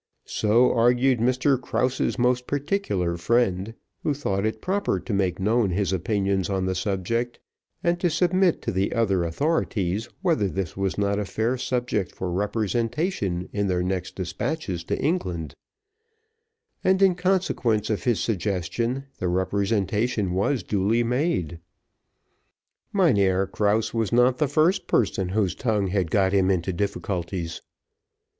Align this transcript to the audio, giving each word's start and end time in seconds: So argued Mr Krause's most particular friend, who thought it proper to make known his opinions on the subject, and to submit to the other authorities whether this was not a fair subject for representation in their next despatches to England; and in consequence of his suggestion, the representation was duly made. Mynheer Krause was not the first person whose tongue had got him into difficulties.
So 0.25 0.73
argued 0.73 1.19
Mr 1.19 1.61
Krause's 1.61 2.17
most 2.17 2.47
particular 2.47 3.17
friend, 3.17 3.75
who 4.01 4.15
thought 4.15 4.47
it 4.47 4.59
proper 4.59 4.99
to 4.99 5.13
make 5.13 5.39
known 5.39 5.69
his 5.69 5.93
opinions 5.93 6.49
on 6.49 6.65
the 6.65 6.73
subject, 6.73 7.39
and 7.83 7.99
to 7.99 8.09
submit 8.09 8.63
to 8.63 8.71
the 8.71 8.93
other 8.93 9.23
authorities 9.23 10.09
whether 10.23 10.47
this 10.47 10.75
was 10.75 10.97
not 10.97 11.19
a 11.19 11.25
fair 11.25 11.55
subject 11.55 12.13
for 12.15 12.31
representation 12.31 13.47
in 13.53 13.67
their 13.67 13.83
next 13.83 14.15
despatches 14.15 14.83
to 14.85 14.97
England; 14.99 15.53
and 16.83 16.99
in 17.03 17.13
consequence 17.13 17.91
of 17.91 18.05
his 18.05 18.19
suggestion, 18.19 19.03
the 19.19 19.27
representation 19.27 20.33
was 20.33 20.63
duly 20.63 21.03
made. 21.03 21.59
Mynheer 22.91 23.45
Krause 23.45 23.93
was 23.93 24.11
not 24.11 24.39
the 24.39 24.47
first 24.47 24.87
person 24.87 25.29
whose 25.29 25.53
tongue 25.53 25.89
had 25.89 26.09
got 26.09 26.33
him 26.33 26.49
into 26.49 26.73
difficulties. 26.73 27.61